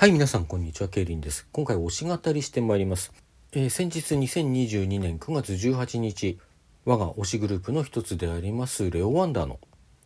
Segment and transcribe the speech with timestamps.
[0.00, 0.88] はい、皆さん、こんにちは。
[0.88, 1.46] ケイリンです。
[1.52, 3.12] 今回、推し語りしてまいります。
[3.52, 6.38] えー先日、2022年9月18日、
[6.86, 9.60] 我が推しグループの一つであります、レオワンダーの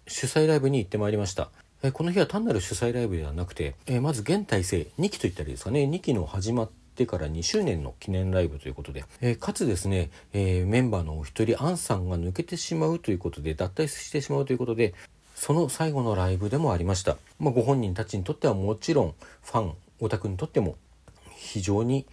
[0.09, 1.49] 主催ライブに行ってまいりました。
[1.85, 14.93] えーこの日は単なる主催ライブではなくて、えーまず現体制2期といったらいいですかね、2期の始まってから2周年の記念ライブということで、えかつですね、えメンバーのお一人、アンさんが抜けてしまうということで、脱退してしまうということで、
[15.37, 17.17] その最後のライブでもありました。
[17.39, 19.75] まあ、ご本人たちにとってはもちろん、ファン、
[20.05, 20.77] オタクにとっても
[21.35, 22.07] 非常に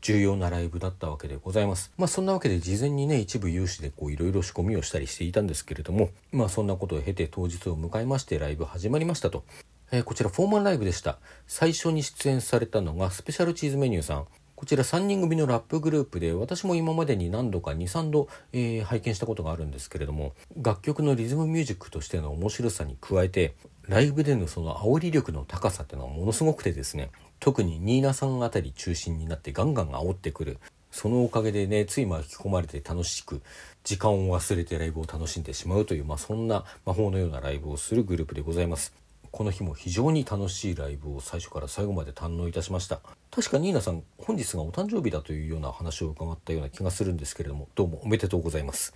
[0.00, 1.92] 重要なライブだったわけでございます。
[1.98, 9.44] まあそんなわけで事前にね一部有志でこういろいろ仕込みをしたりしていたんですけれどもまあそんなことを経て当日を迎えましてライブ始まりましたと。
[9.92, 11.18] えーこちらフォーマンライブでした。
[11.46, 14.26] 最初に出演されたのがスペシャルチーズメニューさん。
[14.56, 23.54] こちら3人組のラップグループで私も今までに何度か23度、えー拝見したことがあるんですけれども楽曲のリズムミュージックとしての面白さに加えて
[23.88, 30.58] ライブでのその煽り力の高さっていうのはものすごくてですね特にニーナさんあたり中心になってガンガン煽ってくる。
[30.90, 33.42] そのおかげでねつい巻き込まれて楽しく
[33.82, 38.94] 時間を忘れてライブを楽しんでしまうという、まあ、そんな魔法のようなライブをするグループでございます。
[39.32, 43.00] この日も非常に楽しいライブを最初から最後まで堪能いたしました。
[43.32, 48.94] 確かニーナさん本日がお誕生日だというような話を伺ったような気がするんですけれどもどうもおめでとうございます。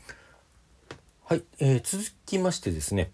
[1.25, 3.11] はい、えー続きましてですね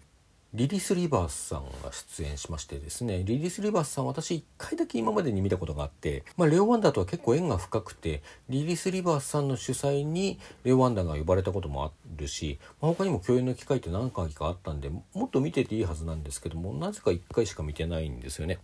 [0.55, 18.59] リリス・リバースさんが出演しましてですねリリス・リバースさん私1回だけ今までに見たことがあって、まあ、レオ・ワンダーとは結構縁が深くてリリス・リバースさんの主催にレオ・ワンダーが呼ばれたこともあるし、まあ、他にも共演の機会って何回かあったんでもっと見てていいはずなんですけどもなぜか1回しか見てないんですよね。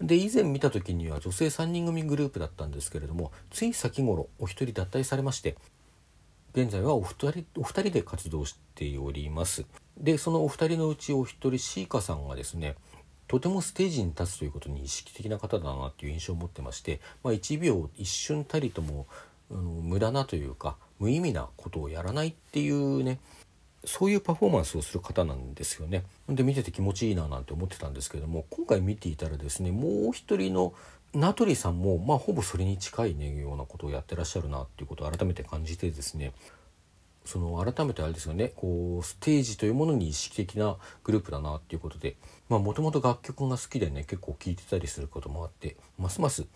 [0.00, 5.56] で以前見た時には女性3人組グループだったんですけれどもつい先頃お一人脱退されまして
[6.56, 9.66] 現在はお二人お二人で活動しております
[9.98, 12.76] でそのお二人のうちお一人シーカさんがですね
[13.28, 19.06] とてもステージに立つということに意識的な方だなっていう印象を持ってまして、まあ、1秒一瞬たりとも
[19.50, 23.18] あの無駄なというか無意味なことをやらないっていうね
[23.84, 26.04] そういうパフォーマンスをする方なんですよね。
[26.28, 30.72] で見てて気持ちいいななんて思ってたんですけども今回見ていたらですねもう一人の
[31.16, 36.32] 名取さんもまあほぼそれに近いねようなことをやってらっしゃるなっていうことを改めて感じてですね
[37.24, 42.16] その改めてあれですよねこうステージというものに意識的なグループだなっていうことで
[42.50, 46.48] もともと楽曲が好きでね結構聴いてたりすることもあってますます好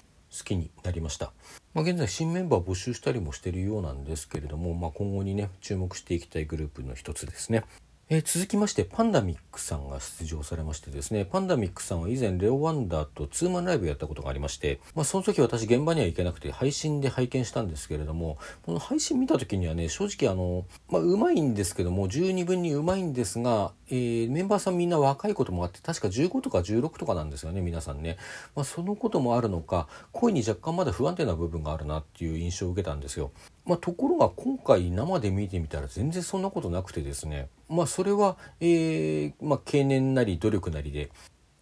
[0.44, 1.32] きになりました、
[1.74, 7.64] まあ、現在新メンバー募集したりもしてるようなんですけれども、まあ、今後にね注目していきたいグループの一つですね。
[8.12, 28.16] え続きましてパンダミックさんが出場されましてですねパンダミックさんは以前レオワンダーとツーマンライブやったことがありまして、まあ、その時私現場には行けなくて配信で拝見したんですけれどもこの配信見た時にはね正直あのまあうまいんですけども十二分にうまいんですが、えーメンバーさんみんな若いこともあって確か15とか16とかなんですよね皆さんね、
[28.54, 33.32] まあ、そのこともあるのか声に若干まだ不安定な部分があるなっていう印象を受けたんですよ。
[33.66, 41.10] まあ、ところが今回生で見てみたら全然そんなことなくてですねまあそれは、えーまあ、経年なり努力なりで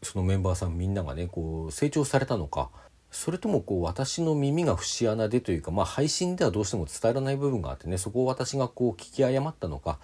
[0.03, 2.71] そのメンバーさんみんながねこう成長されたのか
[3.11, 9.99] それともこう私の耳が節穴でというか、まあ、配信ではどうしても伝えられない部分があってねそこを私がこう聞き誤ったのか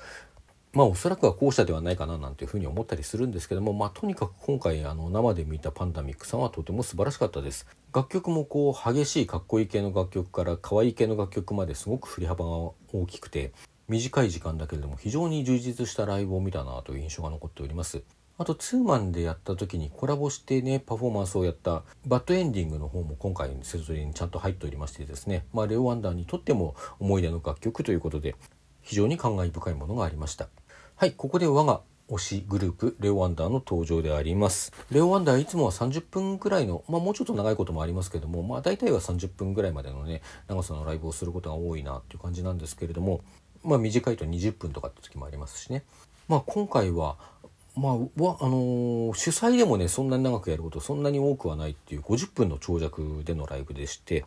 [0.74, 7.66] まあおそらくは後者ではないかななんていうふうに思ったりするんですけども、まあ、とにかく今回あの生で見たパンダミックさんはとても素晴らしかったです。
[7.94, 12.50] 楽曲もこう激しいかっこいい系の楽曲から可愛い系の楽曲まですごく振り幅が
[12.92, 13.52] 大きくて
[13.88, 18.02] 短い時間だけれども非常に充実したライブを見たなという印象が残っております。
[18.36, 28.34] あとツーマンでやった時にコラボしてねパフォーマンスをやったバッドエンディングの方も今回セトリにちゃんと入っておりましてですね、まあ、レオ・ワンダーにとっても思い出の楽曲ということで
[28.82, 30.48] 非常に感慨深いものがありました。
[30.96, 34.72] はいここで我が推しグループレオワンダーの登場であります。
[34.92, 43.22] レオワンダーいつもは30分くらいのまあもうちょっと長いこともありますけどもまあ大体は30分ぐらいまでのね長さのライブをすることが多いなっていう感じなんですけれども
[43.64, 45.82] まあ短いと20分とかって時もありますしね。
[46.28, 47.16] まあ今回は
[47.74, 54.24] まあ、あのー主催でもねそんなに長くやることそんなに多くはないっていう50分の長尺でのライブでして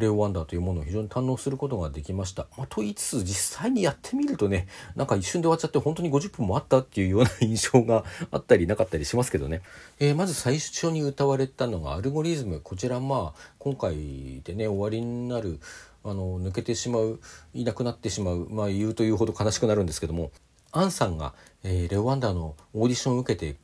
[0.00, 2.46] レオ・ワンダーというものを非常に堪能することができました。
[2.58, 4.66] まあ、と言いつつ実際にやってみるとね
[4.96, 9.62] なんか一瞬で終わっちゃって本当に50分もあったっていうような印象があったりなかったりしますけどね、
[10.00, 15.60] えーまず最初に歌われたのが「アルゴリズム」こちらまあ今回でね終わりになる
[16.02, 17.20] あの抜けてしまう
[17.54, 20.30] いなくなってしまうまあ言うというほど悲しくなるんですけども
[20.72, 23.56] アンさんが、えーレオ・ワンダーのオーディションを受けて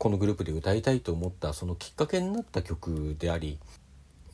[0.00, 3.58] このグループで歌いたいと思ったそのきっかけになった曲であり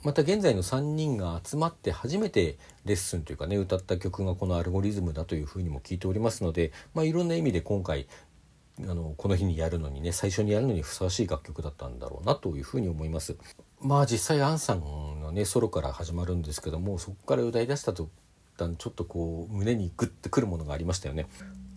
[0.06, 8.06] また現在の3人が集まって初めてレッスンというかね歌った曲がこの「アルゴリズム」だというふうにも聞いておりますので、まあ、いろんな意味で今回
[8.82, 13.36] あのこの日にやるのにね最初にやるのにふさわしい楽曲だったんだろうなというふうに思います。
[13.80, 18.08] まあ実際アンさんのねソロから始まるんですけどもそこから歌い出したと
[18.58, 21.26] ちょっとこう胸にグッてくるものがありましたよね。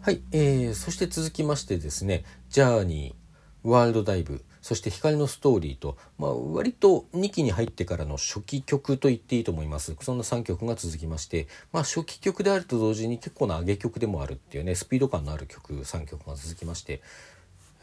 [0.01, 3.15] はい、えー、そして続きましてですね「ジャーニー」
[3.67, 17.01] 「ワールドダイブ」そして「光のストーリーと」まあ、割と2期に入ってからの初期曲と言っていいと思いますそんな3曲が続きまして、まあ、初期曲であると同時に結構な上げ曲でもあるっていうねスピード感のある曲3曲が続きまして、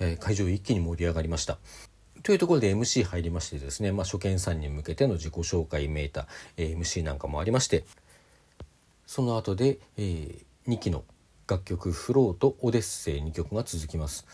[0.01, 1.59] えー、会場一気に盛り上がりました。
[2.23, 6.27] というところで MC 入りましてですね、まあ、初見さんに向けての自己紹介めいた、
[6.57, 7.85] えー、MC なんかもありまして
[9.07, 11.05] その後で、えー、2期の
[11.49, 14.27] 楽曲「フロー」と「オデッセイ」2曲が続きます。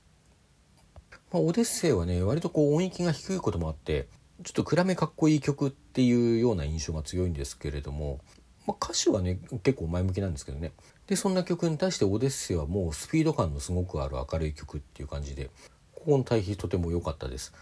[1.33, 4.07] まあ、オデッセイはね割とこう音域が低いこともあって
[4.43, 8.21] ちょっと暗めかっこいい曲っていうような印象が強いんですけれども、
[8.67, 10.73] まあ、歌詞はね結構前向きなんですけどね
[11.07, 15.51] でそんな曲に対してオデッセイはもうスピード感のすごくある明るい曲っていう感じで
[15.95, 17.53] ここの対比とても良かったです。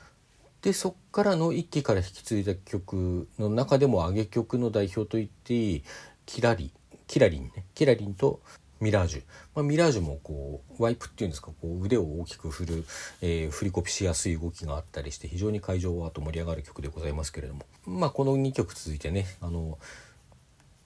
[0.63, 5.85] でそっからの一期から引き継いだ曲の中でも上げ曲の代表と言っていい
[6.27, 6.71] キラリ
[7.07, 8.41] キラリンねキラリンと
[8.81, 9.23] ミラージュ、
[9.55, 12.85] まあ、ミラージュもこうワイプっていうんですかこう腕を大きく振る、
[13.21, 19.79] えー、振りコピしやすい動きがあったりして非常に会場はと盛り上がる曲でございますけれどもまあこの2曲続いてねあの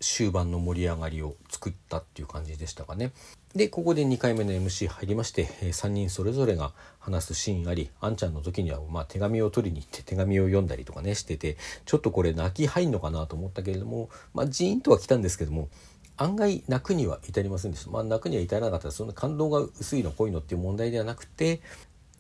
[0.01, 3.13] 終盤の盛り上がりを作ったっていう感じでしたかね。
[3.55, 15.69] でここで2回目の MC 入りまして、え3人それぞれが話すシーンありあんちゃんの時には、ま、手紙を取りに行って手紙を読んだりとかねしててちょっとこれ泣き入んのかなと思ったけれども、まあ、ジーンとは来たんですけども
[16.17, 17.91] 案外泣くには至りませんでした。
[17.91, 21.61] まあ、泣くには至らなかったそんな感動が薄いの濃いのっていう問題ではなくて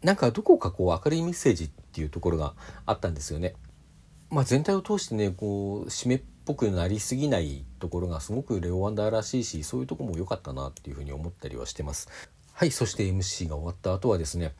[0.02, 2.54] なんかどこかこう明るいメッセージっていうところが
[2.86, 3.54] あったんですよね。
[4.30, 12.08] まあ、全体を通してねこう締めっぽくなりすぎないところがすごくレオ・ワンダーらしいしそういうとこも良かったなっていうふうに思ったりはしてます
[12.52, 14.54] はいそして MC が終わった後はですね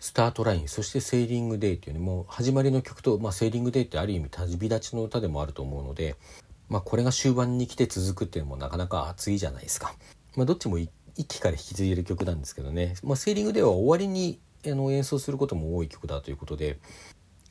[0.00, 6.16] スタートラインそしてセーリングデーっていうねもう始まりの曲と、まあ、セーリングデーってある意味旅立ちの歌でもあると思うので、
[6.72, 9.94] まあ、これが終盤に来て続くっていうのもなかなか熱いじゃないですか、
[10.36, 10.90] まあ、どっちも一
[11.28, 16.78] 期から引き継いでる曲なんですけどね、まあ、セーリングデーは終わりにあの演奏することも多い曲だということで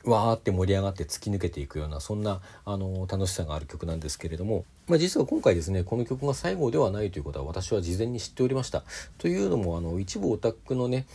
[0.04, 8.82] わーって盛り上がって突き抜けていくようなそんなあの楽しさがある曲なんですけれども、まあ、実は今回ですねこの曲が最後ではないということは私は事前に知っておりました。
[9.18, 11.06] というのもあの一部オタクのね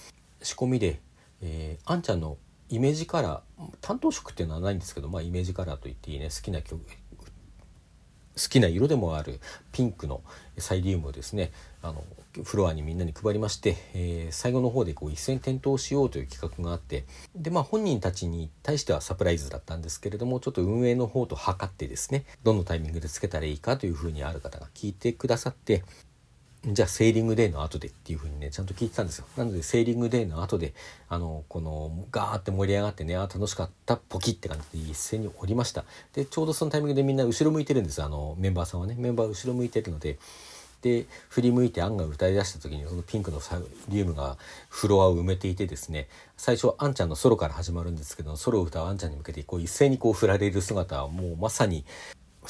[0.42, 1.02] 仕込みで、
[1.42, 2.38] えー、あんちゃんの
[2.70, 6.82] イメージカラー担当色っていうのはないんですけど、まあ、イメージカラーと言っていいね好きな曲
[8.38, 9.40] 好きな色でもある
[9.72, 10.22] ピンクの
[10.58, 11.52] サイリウムをですね
[11.82, 12.04] あの
[12.44, 17.06] フロアにみんなに配りまして、えー、最後の方でこう一斉に点灯しようという企画があって
[17.36, 25.84] でまあ本人たちに対してはサプライズだったんですけれどもちょっと運営の方と測ってですねどのタイミングでつけたらいいかというふうにある方が聞いてくださって
[26.66, 29.26] じゃあセーリングデーの後でっていう風にねちゃんと聞いてたんですよ。
[29.38, 30.74] なのでセーリングデーの後で
[31.08, 35.86] あのこのガーって盛り上がってねあ楽しかったポキって感じで一斉に降りました。
[36.14, 38.96] でちょうどそのタイミングでみんな後ろ向いてるんですあのメンバーさんはね。
[38.98, 40.18] メンバー後ろ向いてるので。
[40.82, 43.60] で振り向いてアンが歌い出した時にそのピンクのサ
[43.90, 44.38] リウムが
[44.70, 46.08] フロアを埋めていてですね
[46.38, 51.84] 最初あんちゃんのソロから始まるんですけどソロを歌うあんちゃんに向けてこう一斉にこう振られる姿はもうまさに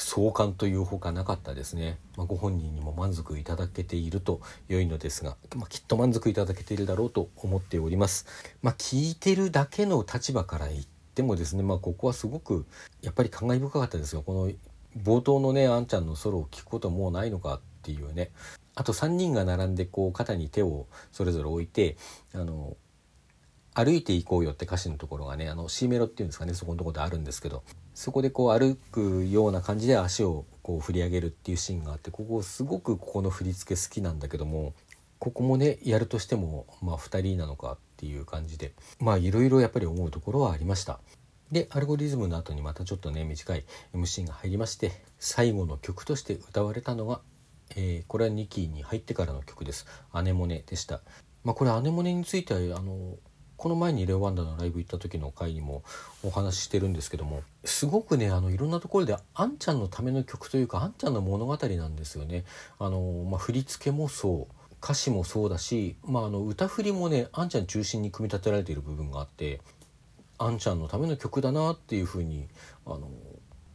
[0.00, 8.26] 壮観というほかなかったですね、まあ、ご本人にも満足いただけていると良いのですが、まあ、きっと満足いただけているだろうと思っております。
[8.62, 10.84] まあ、聞いてるだけの立場から言っ
[11.14, 12.66] てもですね、まあ、ここはすごく
[13.02, 14.22] やっぱり感慨深かったですよ。
[14.22, 14.50] この
[15.02, 18.30] 冒頭のねあんちゃんのソロを聞くこともうないのかっていうね。
[18.74, 21.96] あと3人が並んでこう肩に手をそれぞれ置いて
[22.32, 22.76] あの
[23.78, 27.62] 歩いていこうよって歌詞のところがねあの C メロっていうんですかねそこのところであるんですけど
[27.94, 34.74] そこでこう歩くような感じで足をこう振り上げるっていうシーンがあってここすごくここの振り付け好きなんだけども
[35.20, 40.98] ここもねやるとしてもまあ2人なのかっていう感じでまあいろいろやっぱり思うところはありました。
[41.52, 47.20] でアルゴリズムの後にまたちょっとね短い MC が入りまして最後の曲として歌われたのが、
[47.74, 51.00] えー、これは2期に入ってからの曲です「アネモネ」でした。
[51.44, 53.16] まあ、これアネモネについてはあの
[53.58, 55.82] この前にレオワンダのライブ行った時の回にも
[56.22, 62.44] お話ししてるんですけどもすごくねあのいろんなところであんちゃんのための曲というかあんちゃんの物語なんですよね。
[62.78, 69.60] あのまあ、振り付けもそう歌詞もそうだし、まあ、あの歌振りもねあんちゃん中心に組み立てられている部分があって
[70.38, 72.46] あんちゃんのための曲だなっていうふうに
[72.86, 73.10] あの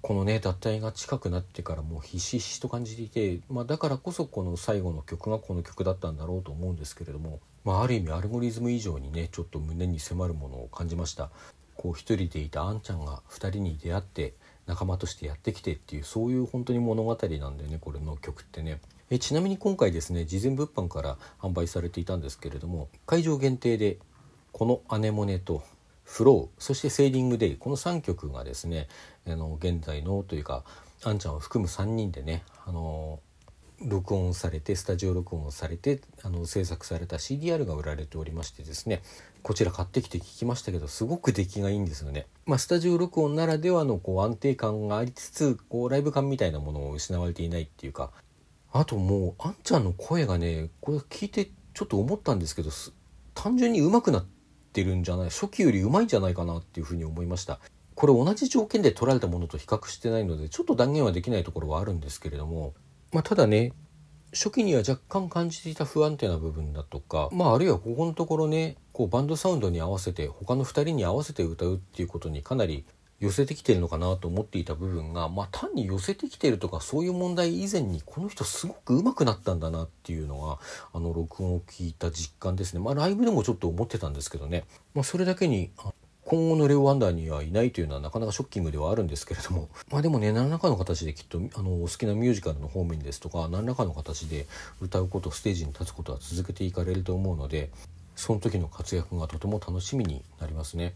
[0.01, 11.29] このね脱退が近くなってからもうひしひしと感じていて、まあ、だからこそこの最後の曲がこの曲だったんだろうと思うんですけれどもまあ、ある意味アルゴリズム以上にねちょっと胸に迫るものを感じました。
[11.75, 14.33] こう一人でいたあんちゃんが2人に出会って
[14.67, 18.79] 仲間としてやってきてっていうそういう本当に物語なんでねこれの曲ってね。
[19.09, 23.97] えちなみに今回ですね事前物販から販売されていたんですけれども会場限定で
[24.51, 25.61] この「アネモネ」と
[26.03, 28.87] フローそしてセーリングデイこの3曲がですね
[29.27, 30.63] あの現在のというか
[31.03, 33.19] あんちゃんを含む3人でねあの
[33.81, 39.01] 録音されてスタジオ録音されてあの制作された CDR が売られておりましてですね
[39.41, 42.27] こちら買ってきて聞きましたけどすごく出来がいいんですよね。
[42.45, 48.11] まあ、スタジオ録音ならではのこう安定感がありつつこうライブ感みたいなものを失われていないっていうか
[48.71, 52.69] あともうあんちゃんの声がねこれ聞いてちょっと思ったんですけど
[53.33, 54.25] 単純に上手くなっ
[54.71, 57.59] てるんじゃない初期より上手いんじゃないかなっていうふうに思いました。
[57.95, 62.73] これ同じ条件で取られたものと比較してないのでちょっと断言はできないところはあるんですけれども
[63.13, 63.71] まあ、ただね
[64.33, 72.83] 初期には若干感じていた不安定な部分だとか、まあ、あるいはここのところねこうバンドサウンドに合わせて他の2人に合わせて歌うっていうことにかなり
[73.19, 80.57] 寄せてきてるのかなと思っていた部分が、まあ、単に寄せてきてるとかそういう問題以前にこの人すごく上手くなったんだなっていうのが
[80.91, 82.81] あの録音を聞いた実感ですね。
[82.81, 85.71] まあ、ライブでもちょっと思ってたんですけどね、まあ、それだけに
[86.33, 94.47] 今後のレオ・ワンダーにはいないというのはなかなかショッキングではあるんですけれども まあでもね何らかの形できっとあのお好きなミュージカルの方面ですとか何らかの形で
[94.81, 97.69] 歌うことステージに立つことは続けていかれると思うので
[98.15, 100.95] その時の活躍がとても楽しみになりますね。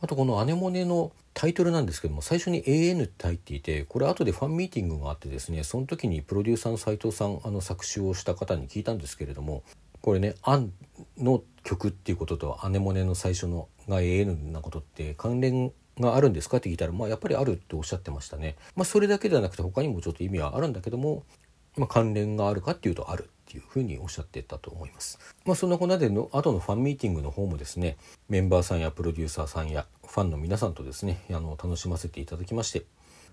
[0.00, 9.62] あとこの「アネモネ」のタイトルなんですけども最初に AN って入っていてこれ後でファンミーティングがあってですねその時にプロデューサーの斉藤さんあの作詞をした方に聞いたんですけれども
[10.02, 10.72] これね「アン」
[11.16, 18.56] の曲っていうことと「アネモネ」の最初のが AN なことって関連があるんですかって聞いたら、まあ、やっぱりあるっておっしゃってましたね。
[18.76, 21.24] まあ、それだけではなくて他にもちょっと意味はあるんだけども、
[21.76, 25.18] まあ、関連があるかっていうとあるっていうふうにおっしゃってたと思います。
[25.44, 27.96] まあ、そんなこんなでの後のファンミーティングの方もですね
[28.28, 32.84] メンバーさんやプロデューサーさんやファンの皆さんとですねあの楽しませていただきまして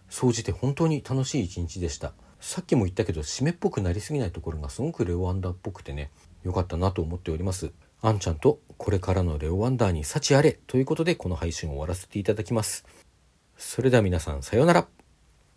[0.10, 6.10] 総じて本当に楽しい一日でしたさっきも言ったけど締めっぽくなりすぎないところがすごくレオアンダーっぽくてね
[6.44, 12.86] 良かったなと思っておりますあんちゃんとこれからのレオワンダーに幸あれということでこの配信を終わらせていただきます。
[13.58, 14.99] それでは皆さんさようなら。